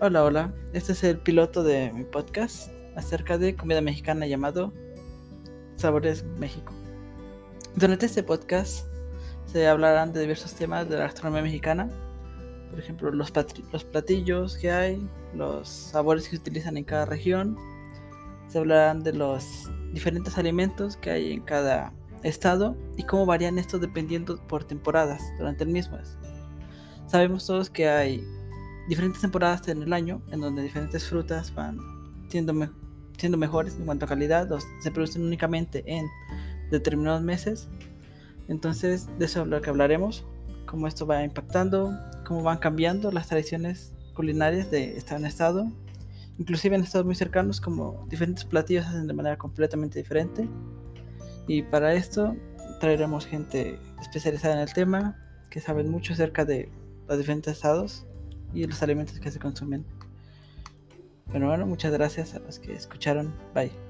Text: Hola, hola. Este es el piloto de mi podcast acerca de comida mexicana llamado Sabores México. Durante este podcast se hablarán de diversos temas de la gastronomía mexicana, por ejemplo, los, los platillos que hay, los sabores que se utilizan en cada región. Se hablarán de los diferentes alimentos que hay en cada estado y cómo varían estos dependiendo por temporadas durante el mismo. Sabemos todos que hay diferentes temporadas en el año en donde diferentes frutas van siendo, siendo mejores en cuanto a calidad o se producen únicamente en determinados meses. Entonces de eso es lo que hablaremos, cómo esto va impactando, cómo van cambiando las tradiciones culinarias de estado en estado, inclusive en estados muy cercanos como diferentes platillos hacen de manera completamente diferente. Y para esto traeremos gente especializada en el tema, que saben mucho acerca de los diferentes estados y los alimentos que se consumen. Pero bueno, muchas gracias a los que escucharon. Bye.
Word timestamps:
Hola, 0.00 0.22
hola. 0.22 0.54
Este 0.74 0.92
es 0.92 1.02
el 1.02 1.18
piloto 1.18 1.64
de 1.64 1.92
mi 1.92 2.04
podcast 2.04 2.70
acerca 2.94 3.36
de 3.36 3.56
comida 3.56 3.80
mexicana 3.80 4.28
llamado 4.28 4.72
Sabores 5.74 6.24
México. 6.38 6.72
Durante 7.74 8.06
este 8.06 8.22
podcast 8.22 8.86
se 9.46 9.66
hablarán 9.66 10.12
de 10.12 10.20
diversos 10.20 10.54
temas 10.54 10.88
de 10.88 10.98
la 10.98 11.02
gastronomía 11.02 11.42
mexicana, 11.42 11.90
por 12.70 12.78
ejemplo, 12.78 13.10
los, 13.10 13.32
los 13.72 13.82
platillos 13.82 14.56
que 14.58 14.70
hay, 14.70 15.04
los 15.34 15.68
sabores 15.68 16.28
que 16.28 16.30
se 16.30 16.42
utilizan 16.42 16.76
en 16.76 16.84
cada 16.84 17.04
región. 17.04 17.56
Se 18.46 18.58
hablarán 18.58 19.02
de 19.02 19.14
los 19.14 19.68
diferentes 19.92 20.38
alimentos 20.38 20.96
que 20.96 21.10
hay 21.10 21.32
en 21.32 21.40
cada 21.40 21.92
estado 22.22 22.76
y 22.96 23.02
cómo 23.02 23.26
varían 23.26 23.58
estos 23.58 23.80
dependiendo 23.80 24.36
por 24.46 24.62
temporadas 24.62 25.20
durante 25.38 25.64
el 25.64 25.70
mismo. 25.70 25.98
Sabemos 27.08 27.44
todos 27.44 27.68
que 27.68 27.88
hay 27.88 28.24
diferentes 28.88 29.20
temporadas 29.20 29.68
en 29.68 29.82
el 29.82 29.92
año 29.92 30.22
en 30.32 30.40
donde 30.40 30.62
diferentes 30.62 31.06
frutas 31.06 31.54
van 31.54 31.78
siendo, 32.28 32.54
siendo 33.18 33.36
mejores 33.36 33.76
en 33.76 33.84
cuanto 33.84 34.06
a 34.06 34.08
calidad 34.08 34.50
o 34.50 34.58
se 34.80 34.90
producen 34.90 35.22
únicamente 35.22 35.84
en 35.86 36.06
determinados 36.70 37.22
meses. 37.22 37.68
Entonces 38.48 39.06
de 39.18 39.26
eso 39.26 39.42
es 39.42 39.48
lo 39.48 39.60
que 39.60 39.70
hablaremos, 39.70 40.24
cómo 40.66 40.88
esto 40.88 41.06
va 41.06 41.22
impactando, 41.22 41.92
cómo 42.26 42.42
van 42.42 42.58
cambiando 42.58 43.12
las 43.12 43.28
tradiciones 43.28 43.92
culinarias 44.14 44.70
de 44.70 44.96
estado 44.96 45.20
en 45.20 45.26
estado, 45.26 45.72
inclusive 46.38 46.74
en 46.74 46.82
estados 46.82 47.06
muy 47.06 47.14
cercanos 47.14 47.60
como 47.60 48.06
diferentes 48.08 48.44
platillos 48.44 48.86
hacen 48.86 49.06
de 49.06 49.12
manera 49.12 49.36
completamente 49.36 49.98
diferente. 49.98 50.48
Y 51.46 51.62
para 51.62 51.94
esto 51.94 52.34
traeremos 52.80 53.26
gente 53.26 53.78
especializada 54.00 54.54
en 54.54 54.60
el 54.60 54.72
tema, 54.72 55.16
que 55.50 55.60
saben 55.60 55.90
mucho 55.90 56.14
acerca 56.14 56.44
de 56.44 56.70
los 57.06 57.18
diferentes 57.18 57.54
estados 57.54 58.06
y 58.54 58.66
los 58.66 58.82
alimentos 58.82 59.18
que 59.20 59.30
se 59.30 59.38
consumen. 59.38 59.84
Pero 61.32 61.48
bueno, 61.48 61.66
muchas 61.66 61.92
gracias 61.92 62.34
a 62.34 62.38
los 62.38 62.58
que 62.58 62.74
escucharon. 62.74 63.34
Bye. 63.54 63.87